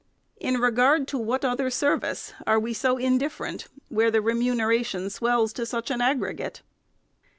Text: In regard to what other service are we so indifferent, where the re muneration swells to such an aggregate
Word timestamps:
In 0.39 0.55
regard 0.59 1.07
to 1.09 1.19
what 1.19 1.45
other 1.45 1.69
service 1.69 2.33
are 2.47 2.57
we 2.59 2.73
so 2.73 2.97
indifferent, 2.97 3.67
where 3.89 4.09
the 4.09 4.19
re 4.19 4.33
muneration 4.33 5.11
swells 5.11 5.53
to 5.53 5.63
such 5.63 5.91
an 5.91 6.01
aggregate 6.01 6.63